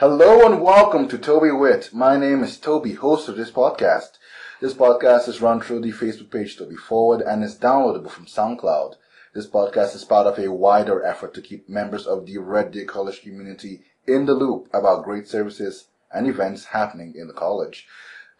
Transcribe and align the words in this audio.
Hello 0.00 0.44
and 0.44 0.60
welcome 0.60 1.06
to 1.06 1.16
Toby 1.16 1.52
Wit. 1.52 1.90
My 1.92 2.16
name 2.16 2.42
is 2.42 2.58
Toby, 2.58 2.94
host 2.94 3.28
of 3.28 3.36
this 3.36 3.52
podcast. 3.52 4.18
This 4.60 4.74
podcast 4.74 5.28
is 5.28 5.40
run 5.40 5.60
through 5.60 5.82
the 5.82 5.92
Facebook 5.92 6.32
page 6.32 6.58
Toby 6.58 6.74
Forward 6.74 7.20
and 7.20 7.44
is 7.44 7.56
downloadable 7.56 8.10
from 8.10 8.26
SoundCloud. 8.26 8.96
This 9.34 9.48
podcast 9.48 9.94
is 9.94 10.04
part 10.04 10.26
of 10.26 10.36
a 10.36 10.50
wider 10.50 11.04
effort 11.04 11.32
to 11.34 11.40
keep 11.40 11.68
members 11.68 12.08
of 12.08 12.26
the 12.26 12.38
Red 12.38 12.72
Deer 12.72 12.86
College 12.86 13.22
community 13.22 13.82
in 14.04 14.26
the 14.26 14.34
loop 14.34 14.68
about 14.74 15.04
great 15.04 15.28
services 15.28 15.86
and 16.12 16.26
events 16.26 16.64
happening 16.64 17.14
in 17.16 17.28
the 17.28 17.32
college. 17.32 17.86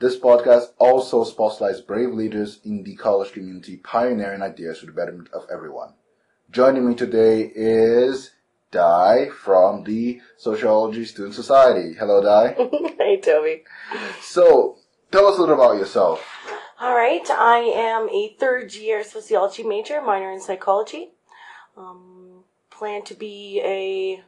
This 0.00 0.18
podcast 0.18 0.72
also 0.78 1.22
spotlights 1.22 1.80
brave 1.80 2.12
leaders 2.12 2.58
in 2.64 2.82
the 2.82 2.96
college 2.96 3.30
community 3.30 3.76
pioneering 3.76 4.42
ideas 4.42 4.80
for 4.80 4.86
the 4.86 4.92
betterment 4.92 5.28
of 5.32 5.46
everyone. 5.52 5.94
Joining 6.50 6.88
me 6.88 6.96
today 6.96 7.52
is 7.54 8.32
Di 8.74 9.28
from 9.28 9.84
the 9.84 10.20
Sociology 10.36 11.04
Student 11.04 11.34
Society. 11.34 11.94
Hello, 11.94 12.20
Di. 12.20 12.54
hey, 12.98 13.20
Toby. 13.20 13.62
So, 14.20 14.78
tell 15.12 15.26
us 15.28 15.38
a 15.38 15.40
little 15.40 15.54
about 15.54 15.78
yourself. 15.78 16.26
All 16.80 16.94
right, 16.94 17.24
I 17.30 17.58
am 17.58 18.08
a 18.10 18.34
third 18.38 18.74
year 18.74 19.04
sociology 19.04 19.62
major, 19.62 20.02
minor 20.02 20.32
in 20.32 20.40
psychology. 20.40 21.10
Um, 21.76 22.42
plan 22.70 23.04
to 23.04 23.14
be 23.14 23.62
a 23.64 24.22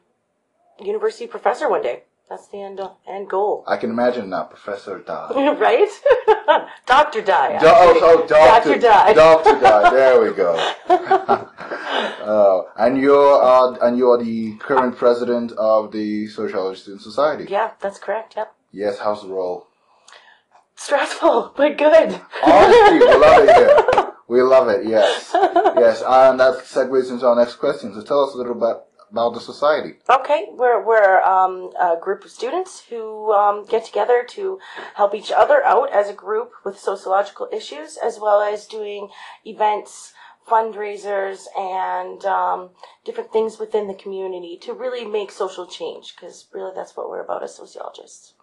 university 0.85 1.27
professor 1.27 1.69
one 1.69 1.83
day. 1.83 2.05
That's 2.29 2.47
the 2.49 2.63
end 2.63 2.81
end 3.07 3.29
goal. 3.29 3.65
I 3.67 3.77
can 3.77 3.91
imagine 3.91 4.31
now, 4.31 4.45
Professor 4.45 4.99
Di. 5.01 5.55
right? 5.59 5.91
Dr. 6.87 7.23
Di. 7.23 7.59
Do- 7.59 7.67
oh, 7.67 8.01
oh, 8.03 8.27
Doctor 8.27 8.79
Dr. 8.79 8.81
Di. 8.81 9.15
Doctor 9.15 9.61
Di. 9.61 9.91
There 9.91 10.21
we 10.23 10.31
go. 10.35 11.51
Uh, 12.27 12.63
and 12.77 12.99
you're 13.01 13.43
uh, 13.43 13.77
and 13.87 13.97
you're 13.97 14.19
the 14.23 14.57
current 14.59 14.97
president 14.97 15.53
of 15.53 15.93
the 15.93 16.27
Sociology 16.27 16.81
Student 16.81 17.03
Society. 17.03 17.47
yeah, 17.49 17.71
that's 17.81 17.99
correct. 17.99 18.35
Yep. 18.37 18.53
Yes, 18.73 18.99
how's 18.99 19.23
the 19.23 19.29
role? 19.29 19.67
Stressful, 20.75 21.55
but 21.57 21.79
good. 21.79 22.21
Honestly, 22.45 22.99
we 22.99 23.15
love 23.15 23.49
it 23.49 23.57
here. 23.57 24.03
We 24.29 24.43
love 24.43 24.69
it. 24.69 24.85
Yes, 24.85 25.31
yes, 25.79 26.03
and 26.05 26.41
that 26.41 26.65
segues 26.65 27.13
into 27.13 27.25
our 27.29 27.37
next 27.37 27.57
question. 27.57 27.95
So 27.95 28.03
tell 28.03 28.25
us 28.25 28.35
a 28.35 28.37
little 28.37 28.57
bit 28.57 28.77
about 29.09 29.35
the 29.35 29.41
society. 29.41 29.99
Okay, 30.11 30.47
we're 30.51 30.85
we're 30.85 31.23
um, 31.23 31.71
a 31.79 31.95
group 32.01 32.25
of 32.25 32.33
students 32.33 32.83
who 32.91 33.33
um, 33.33 33.65
get 33.67 33.85
together 33.85 34.27
to 34.31 34.59
help 34.97 35.15
each 35.15 35.31
other 35.31 35.63
out 35.65 35.93
as 35.93 36.09
a 36.09 36.13
group 36.13 36.51
with 36.65 36.77
sociological 36.77 37.49
issues, 37.53 37.97
as 38.03 38.19
well 38.19 38.43
as 38.43 38.67
doing 38.67 39.11
events, 39.45 40.13
fundraisers, 40.49 41.45
and 41.57 42.25
um, 42.25 42.71
different 43.05 43.33
things 43.33 43.59
within 43.59 43.89
the 43.89 43.95
community 43.95 44.59
to 44.63 44.73
really 44.73 45.05
make 45.05 45.31
social 45.31 45.67
change. 45.67 46.15
Because 46.15 46.47
really, 46.53 46.73
that's 46.75 46.97
what 46.97 47.11
we're 47.11 47.23
about 47.23 47.43
as 47.43 47.55
sociologists. 47.55 48.35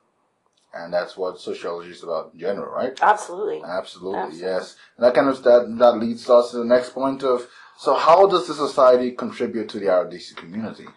And 0.76 0.92
that's 0.92 1.16
what 1.16 1.40
sociology 1.40 1.92
is 1.92 2.02
about 2.02 2.32
in 2.34 2.40
general, 2.40 2.74
right? 2.74 2.98
Absolutely. 3.02 3.62
Absolutely, 3.64 4.20
Absolutely. 4.20 4.40
yes. 4.40 4.76
And 4.98 5.06
that 5.06 5.14
kind 5.14 5.30
of 5.30 5.44
that 5.44 5.76
that 5.78 5.98
leads 5.98 6.28
us 6.30 6.52
to 6.52 6.58
the 6.58 6.66
next 6.66 6.92
point 6.92 7.24
of 7.24 7.48
so 7.78 7.94
how 7.96 8.28
does 8.28 8.48
the 8.48 8.54
society 8.54 9.12
contribute 9.12 9.70
to 9.70 9.80
the 9.80 9.88
RDC 9.88 10.36
community? 10.36 10.88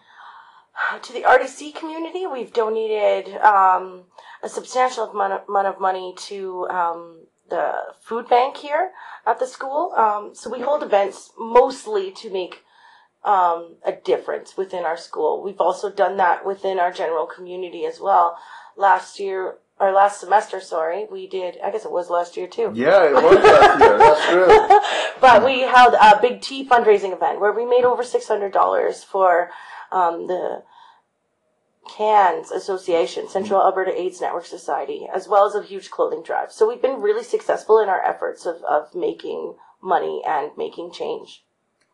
to 1.01 1.13
the 1.13 1.21
RDC 1.21 1.75
community, 1.75 2.25
we've 2.27 2.53
donated 2.53 3.35
um, 3.37 4.03
a 4.47 4.49
substantial 4.49 5.09
amount 5.11 5.67
of, 5.67 5.79
money 5.79 6.13
to 6.15 6.65
um, 6.69 7.25
the 7.49 7.73
food 7.99 8.29
bank 8.29 8.55
here 8.55 8.91
at 9.25 9.39
the 9.39 9.45
school. 9.45 9.91
Um, 9.95 10.33
so 10.33 10.49
we 10.49 10.61
hold 10.61 10.83
events 10.83 11.31
mostly 11.37 12.11
to 12.11 12.31
make 12.31 12.63
um, 13.25 13.75
a 13.85 13.91
difference 13.91 14.55
within 14.55 14.85
our 14.85 14.95
school. 14.95 15.43
We've 15.43 15.59
also 15.59 15.91
done 15.91 16.15
that 16.17 16.45
within 16.45 16.79
our 16.79 16.93
general 16.93 17.25
community 17.25 17.85
as 17.85 17.99
well. 17.99 18.37
Last 18.77 19.19
year, 19.19 19.57
or 19.79 19.91
last 19.91 20.21
semester, 20.21 20.61
sorry, 20.61 21.05
we 21.11 21.27
did. 21.27 21.57
I 21.61 21.69
guess 21.69 21.83
it 21.83 21.91
was 21.91 22.09
last 22.09 22.37
year 22.37 22.47
too. 22.47 22.71
Yeah, 22.73 23.03
it 23.09 23.13
was 23.13 23.43
last 23.43 23.79
year. 23.79 23.97
That's 23.97 24.25
true. 24.29 24.79
but 25.19 25.45
we 25.45 25.61
held 25.61 25.93
a 25.95 26.19
big 26.21 26.41
tea 26.41 26.65
fundraising 26.65 27.11
event 27.13 27.41
where 27.41 27.51
we 27.51 27.65
made 27.65 27.83
over 27.83 28.03
six 28.03 28.27
hundred 28.27 28.53
dollars 28.53 29.03
for 29.03 29.49
um, 29.91 30.27
the 30.27 30.63
CAANS 31.87 32.51
Association, 32.51 33.27
Central 33.27 33.61
Alberta 33.61 33.99
AIDS 33.99 34.21
Network 34.21 34.45
Society, 34.45 35.07
as 35.13 35.27
well 35.27 35.45
as 35.45 35.55
a 35.55 35.63
huge 35.63 35.89
clothing 35.89 36.23
drive. 36.23 36.51
So 36.51 36.67
we've 36.67 36.81
been 36.81 37.01
really 37.01 37.23
successful 37.23 37.79
in 37.79 37.89
our 37.89 38.03
efforts 38.03 38.45
of, 38.45 38.63
of 38.63 38.93
making 38.93 39.55
money 39.81 40.21
and 40.27 40.51
making 40.57 40.91
change. 40.91 41.43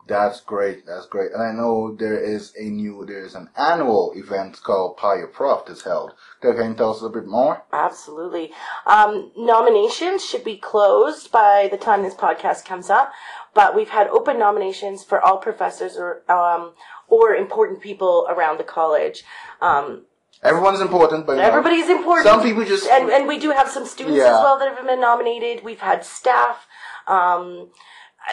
That's 0.06 0.40
great. 0.42 0.84
That's 0.86 1.06
great. 1.06 1.32
And 1.32 1.42
I 1.42 1.52
know 1.52 1.96
there 1.98 2.18
is 2.22 2.52
a 2.58 2.64
new, 2.64 3.04
there 3.06 3.24
is 3.24 3.34
an 3.34 3.48
annual 3.56 4.12
event 4.14 4.60
called 4.62 4.98
Pie 4.98 5.16
Your 5.16 5.28
Prof 5.28 5.64
that's 5.66 5.82
held. 5.84 6.12
Can 6.42 6.56
you 6.56 6.74
tell 6.74 6.90
us 6.90 7.02
a 7.02 7.08
bit 7.08 7.26
more? 7.26 7.64
Absolutely. 7.72 8.52
Um, 8.86 9.32
nominations 9.36 10.22
should 10.24 10.44
be 10.44 10.56
closed 10.58 11.32
by 11.32 11.68
the 11.70 11.78
time 11.78 12.02
this 12.02 12.14
podcast 12.14 12.66
comes 12.66 12.90
up, 12.90 13.12
but 13.54 13.74
we've 13.74 13.88
had 13.88 14.08
open 14.08 14.38
nominations 14.38 15.02
for 15.02 15.20
all 15.22 15.38
professors 15.38 15.96
or 15.96 16.22
um, 16.30 16.74
or 17.08 17.34
important 17.34 17.80
people 17.80 18.26
around 18.28 18.58
the 18.58 18.64
college. 18.64 19.24
Um, 19.62 20.04
Everyone's 20.42 20.80
important, 20.82 21.26
but 21.26 21.36
you 21.36 21.38
know, 21.42 21.48
Everybody's 21.48 21.88
important. 21.88 22.26
Some 22.26 22.42
people 22.42 22.66
just 22.66 22.86
and 22.90 23.08
and 23.08 23.26
we 23.26 23.38
do 23.38 23.50
have 23.52 23.68
some 23.70 23.86
students 23.86 24.18
Yeah. 24.18 24.24
as 24.36 24.42
well 24.42 24.58
that 24.58 24.68
have 24.76 24.86
been 24.86 25.00
nominated. 25.00 25.64
We've 25.64 25.80
had 25.80 26.04
staff. 26.04 26.66
Um, 27.06 27.70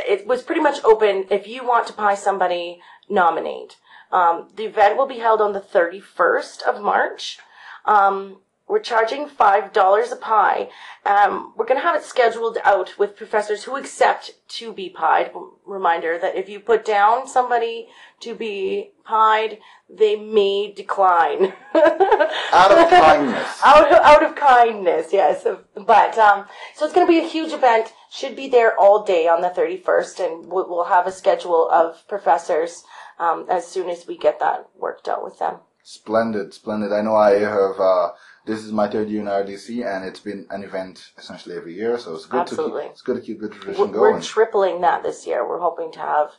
it 0.07 0.28
was 0.28 0.44
pretty 0.44 0.62
much 0.62 0.84
open. 0.84 1.25
If 1.29 1.47
you 1.47 1.66
want 1.66 1.88
to 1.88 1.94
pie 1.94 2.16
somebody, 2.16 2.81
nominate. 3.09 3.78
Um, 4.12 4.50
the 4.56 4.66
event 4.66 4.97
will 4.97 5.07
be 5.07 5.19
held 5.19 5.41
on 5.41 5.53
the 5.53 5.59
thirty 5.59 6.00
first 6.00 6.62
of 6.63 6.81
March. 6.81 7.40
Um, 7.85 8.38
we're 8.72 8.80
charging 8.80 9.28
five 9.28 9.74
dollars 9.74 10.13
a 10.13 10.16
pie. 10.16 10.69
Um, 11.06 11.53
we're 11.57 11.66
going 11.66 11.80
to 11.80 11.85
have 11.85 11.96
it 11.96 12.06
scheduled 12.06 12.57
out 12.63 12.97
with 12.97 13.18
professors 13.18 13.66
who 13.66 13.75
accept 13.75 14.31
to 14.47 14.72
be 14.72 14.88
pied. 14.90 15.31
Reminder 15.66 16.18
that 16.18 16.35
if 16.35 16.47
you 16.47 16.62
put 16.62 16.85
down 16.85 17.28
somebody 17.28 17.90
to 18.22 18.34
be 18.34 18.91
pied, 19.03 19.59
they 19.90 20.16
may 20.16 20.72
decline. 20.72 21.51
out 21.75 22.72
of 22.72 22.90
kindness. 22.90 23.59
out 23.63 23.91
of, 23.91 24.00
out 24.03 24.24
of 24.24 24.35
kindness, 24.35 25.07
yes. 25.12 25.46
But 25.75 26.18
um, 26.18 26.46
so 26.74 26.85
it's 26.85 26.94
going 26.94 27.06
to 27.06 27.12
be 27.12 27.19
a 27.19 27.28
huge 27.28 27.51
event. 27.51 27.91
Should 28.13 28.35
be 28.35 28.49
there 28.49 28.77
all 28.77 29.03
day 29.05 29.29
on 29.29 29.41
the 29.41 29.49
thirty 29.49 29.77
first, 29.77 30.19
and 30.19 30.51
we'll, 30.51 30.83
have 30.83 31.07
a 31.07 31.13
schedule 31.13 31.69
of 31.69 32.05
professors 32.09 32.83
um, 33.17 33.45
as 33.49 33.66
soon 33.66 33.89
as 33.89 34.05
we 34.05 34.17
get 34.17 34.38
that 34.41 34.67
worked 34.77 35.07
out 35.07 35.23
with 35.23 35.39
them. 35.39 35.59
Splendid, 35.81 36.53
splendid. 36.53 36.91
I 36.91 37.01
know 37.01 37.16
I 37.16 37.39
have, 37.39 37.79
uh, 37.79 38.09
this 38.45 38.59
is 38.66 38.73
my 38.73 38.89
third 38.89 39.09
year 39.09 39.21
in 39.21 39.27
RDC 39.27 39.85
and 39.85 40.05
it's 40.05 40.19
been 40.19 40.45
an 40.50 40.63
event 40.63 41.11
essentially 41.17 41.55
every 41.55 41.73
year, 41.73 41.97
so 41.97 42.13
it's 42.13 42.25
good 42.25 42.41
Absolutely. 42.41 42.81
to 42.81 42.88
keep, 42.88 42.91
it's 42.91 43.01
good 43.01 43.16
to 43.16 43.21
keep 43.21 43.39
the 43.39 43.50
tradition 43.50 43.91
We're, 43.91 44.13
we're 44.13 44.21
tripling 44.21 44.81
that 44.81 45.03
this 45.03 45.25
year. 45.25 45.47
We're 45.47 45.59
hoping 45.59 45.91
to 45.94 46.00
have 46.00 46.31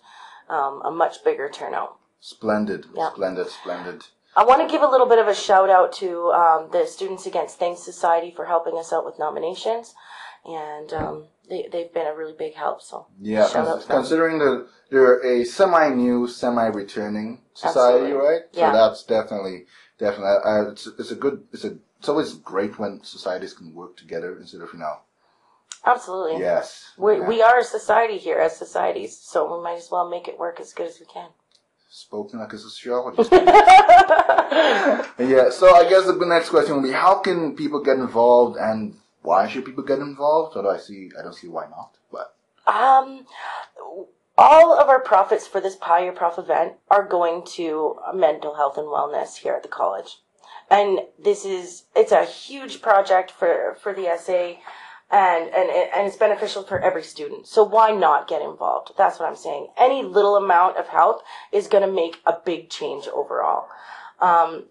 um, 0.51 0.83
a 0.85 0.91
much 0.91 1.25
bigger 1.25 1.49
turnout. 1.49 1.97
Splendid, 2.21 2.87
Yeah. 2.95 3.11
splendid, 3.13 3.49
splendid. 3.49 4.05
I 4.35 4.45
want 4.45 4.67
to 4.67 4.73
give 4.73 4.83
a 4.83 4.87
little 4.87 5.07
bit 5.09 5.19
of 5.19 5.29
a 5.29 5.35
shout 5.35 5.69
out 5.69 5.93
to 5.95 6.31
um, 6.33 6.69
the 6.73 6.87
Students 6.87 7.27
Against 7.27 7.59
Things 7.59 7.83
Society 7.83 8.33
for 8.35 8.47
helping 8.47 8.79
us 8.79 8.93
out 8.93 9.05
with 9.05 9.19
nominations, 9.19 9.95
and 10.45 10.93
um, 10.93 11.25
they 11.49 11.69
they've 11.71 11.93
been 11.93 12.07
a 12.07 12.15
really 12.15 12.33
big 12.33 12.55
help. 12.55 12.81
So 12.81 13.07
Yeah, 13.21 13.47
shout 13.49 13.69
out 13.69 13.83
to 13.83 13.89
them. 13.89 13.97
considering 13.99 14.39
that 14.39 14.67
they're 14.91 15.21
a 15.25 15.45
semi-new, 15.45 16.29
semi-returning 16.29 17.41
society, 17.55 18.05
Absolutely. 18.05 18.13
right? 18.13 18.41
Yeah. 18.53 18.73
So 18.73 18.79
that's 18.79 19.05
definitely, 19.05 19.67
definitely, 19.99 20.37
uh, 20.45 20.71
it's, 20.71 20.87
it's 20.99 21.11
a 21.11 21.15
good, 21.15 21.45
it's 21.53 21.65
a, 21.65 21.77
it's 21.99 22.09
always 22.09 22.35
great 22.35 22.79
when 22.79 23.03
societies 23.05 23.53
can 23.55 23.75
work 23.75 23.97
together 23.97 24.37
instead 24.39 24.63
of, 24.63 24.71
you 24.73 24.79
know, 24.79 24.97
Absolutely. 25.85 26.41
yes. 26.41 26.93
We, 26.97 27.19
yeah. 27.19 27.29
we 27.29 27.43
are 27.43 27.59
a 27.59 27.65
society 27.65 28.19
here 28.19 28.39
as 28.39 28.57
societies, 28.57 29.19
so 29.19 29.57
we 29.57 29.63
might 29.63 29.77
as 29.77 29.91
well 29.91 30.09
make 30.09 30.29
it 30.29 30.39
work 30.39 30.61
as 30.61 30.73
good 30.73 30.87
as 30.89 31.01
we 31.01 31.07
can. 31.07 31.29
Spoken 31.95 32.39
like 32.39 32.55
a 32.55 32.59
sociologist. 32.59 33.31
yeah, 33.33 33.51
so 35.51 35.75
I 35.75 35.87
guess 35.91 36.07
the 36.07 36.17
next 36.27 36.49
question 36.49 36.77
will 36.77 36.83
be, 36.83 36.91
how 36.91 37.19
can 37.19 37.55
people 37.55 37.83
get 37.83 37.97
involved 37.97 38.57
and 38.57 38.97
why 39.21 39.47
should 39.47 39.67
people 39.67 39.85
get 39.85 39.99
involved? 39.99 40.57
Although 40.57 40.71
I 40.71 40.79
see, 40.79 41.11
I 41.19 41.23
don't 41.23 41.35
see 41.35 41.49
why 41.49 41.67
not, 41.69 41.99
but 42.11 42.35
Um, 42.67 43.27
all 44.39 44.73
of 44.73 44.89
our 44.89 45.01
profits 45.01 45.47
for 45.47 45.61
this 45.61 45.77
Pie 45.77 46.05
Your 46.05 46.15
Prof 46.15 46.39
event 46.39 46.77
are 46.91 47.07
going 47.07 47.45
to 47.57 47.99
mental 48.15 48.55
health 48.55 48.79
and 48.79 48.87
wellness 48.87 49.37
here 49.37 49.53
at 49.53 49.63
the 49.63 49.69
college. 49.69 50.21
And 50.71 51.01
this 51.23 51.45
is, 51.45 51.85
it's 51.95 52.13
a 52.13 52.25
huge 52.25 52.81
project 52.81 53.31
for, 53.31 53.77
for 53.83 53.93
the 53.93 54.17
SA 54.17 54.55
and, 55.13 55.45
and, 55.51 55.71
and 55.71 56.07
it's 56.07 56.17
beneficial 56.17 56.63
for 56.63 56.81
every 56.81 57.03
student. 57.03 57.47
So 57.47 57.63
why 57.63 57.91
not 57.91 58.27
get 58.27 58.41
involved? 58.41 58.93
That's 58.97 59.21
what 59.21 59.29
I'm 59.29 59.37
saying. 59.37 59.69
Any 59.79 60.03
little 60.03 60.37
amount 60.37 60.79
of 60.79 60.89
help 60.89 61.23
is 61.53 61.69
going 61.69 61.87
to 61.87 61.93
make 61.93 62.21
a 62.25 62.35
big 62.45 62.71
change 62.71 63.07
overall. 63.09 63.69
Um, 64.21 64.65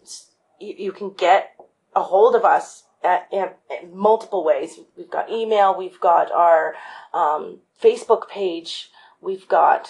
you, 0.59 0.73
you 0.77 0.91
can 0.91 1.11
get 1.11 1.51
a 1.95 2.01
hold 2.01 2.35
of 2.35 2.43
us 2.43 2.83
at, 3.03 3.27
in, 3.31 3.49
in 3.69 3.95
multiple 3.95 4.43
ways. 4.43 4.79
We've 4.97 5.09
got 5.09 5.29
email, 5.29 5.77
we've 5.77 5.99
got 5.99 6.31
our 6.31 6.75
um, 7.13 7.59
Facebook 7.81 8.27
page, 8.27 8.89
we've 9.21 9.47
got 9.47 9.89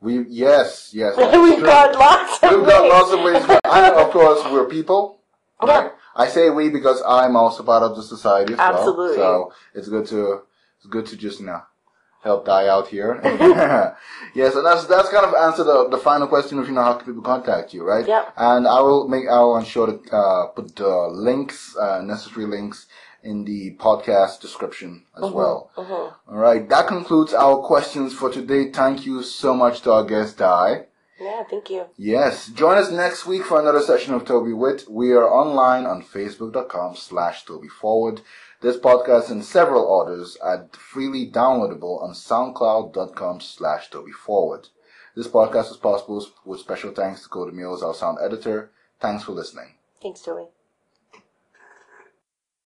We 0.00 0.24
yes 0.28 0.92
yes. 0.94 1.16
we've 1.18 1.58
true. 1.58 1.66
got 1.66 1.94
lots 1.98 2.42
of 2.42 2.50
ways. 2.50 2.58
We've 2.58 2.66
got 2.66 2.88
lots 2.88 3.12
of 3.12 3.20
ways. 3.20 3.60
And 3.64 3.94
of 3.96 4.10
course, 4.12 4.42
we're 4.50 4.66
people. 4.66 5.20
Yeah. 5.62 5.66
Right? 5.82 5.92
I 6.16 6.28
say 6.28 6.50
we 6.50 6.70
because 6.70 7.02
I'm 7.06 7.36
also 7.36 7.62
part 7.62 7.82
of 7.82 7.94
the 7.94 8.02
society 8.02 8.54
as 8.54 8.58
Absolutely. 8.58 9.18
well. 9.18 9.52
So 9.52 9.78
it's 9.78 9.88
good 9.88 10.06
to 10.06 10.42
it's 10.78 10.86
good 10.86 11.06
to 11.06 11.16
just 11.16 11.40
you 11.40 11.46
know 11.46 11.62
help 12.22 12.46
Di 12.46 12.68
out 12.68 12.88
here. 12.88 13.20
yes, 14.34 14.54
and 14.56 14.66
that's 14.66 14.86
that's 14.86 15.10
kind 15.10 15.26
of 15.26 15.34
answer 15.34 15.62
the 15.62 15.88
the 15.88 15.98
final 15.98 16.26
question 16.26 16.58
of 16.58 16.66
you 16.66 16.74
know 16.74 16.82
how 16.82 16.94
can 16.94 17.06
people 17.06 17.22
contact 17.22 17.74
you, 17.74 17.84
right? 17.84 18.06
Yep. 18.06 18.32
And 18.36 18.66
I 18.66 18.80
will 18.80 19.08
make 19.08 19.28
I 19.28 19.40
will 19.40 19.58
ensure 19.58 19.86
to 19.92 20.16
uh, 20.16 20.46
put 20.48 20.74
the 20.76 21.08
links, 21.12 21.76
uh, 21.76 22.00
necessary 22.02 22.46
links 22.46 22.86
in 23.22 23.44
the 23.44 23.74
podcast 23.76 24.40
description 24.40 25.02
as 25.16 25.30
well. 25.30 25.70
Mhm. 25.76 26.12
All 26.28 26.36
right, 26.48 26.68
that 26.68 26.86
concludes 26.86 27.34
our 27.34 27.56
questions 27.58 28.14
for 28.14 28.30
today. 28.30 28.70
Thank 28.70 29.04
you 29.04 29.22
so 29.22 29.52
much 29.54 29.82
to 29.82 29.92
our 29.92 30.04
guest, 30.04 30.38
Di. 30.38 30.86
Yeah, 31.18 31.44
thank 31.44 31.70
you. 31.70 31.86
Yes, 31.96 32.48
join 32.48 32.76
us 32.76 32.90
next 32.90 33.24
week 33.26 33.44
for 33.44 33.58
another 33.60 33.80
session 33.80 34.12
of 34.12 34.24
Toby 34.24 34.52
Wit. 34.52 34.84
We 34.88 35.12
are 35.12 35.26
online 35.26 35.86
on 35.86 36.02
facebook.com 36.02 36.96
slash 36.96 37.44
Toby 37.44 37.68
Forward. 37.68 38.20
This 38.60 38.76
podcast 38.76 39.30
and 39.30 39.44
several 39.44 40.00
others 40.00 40.36
are 40.42 40.68
freely 40.72 41.30
downloadable 41.30 42.02
on 42.02 42.12
soundcloud.com 42.12 43.40
slash 43.40 43.88
Toby 43.90 44.12
Forward. 44.12 44.68
This 45.14 45.28
podcast 45.28 45.70
is 45.70 45.78
possible 45.78 46.26
with 46.44 46.60
special 46.60 46.92
thanks 46.92 47.22
to 47.22 47.28
Cody 47.28 47.56
Mills, 47.56 47.82
our 47.82 47.94
sound 47.94 48.18
editor. 48.22 48.70
Thanks 49.00 49.24
for 49.24 49.32
listening. 49.32 49.74
Thanks, 50.02 50.20
Joey. 50.20 50.48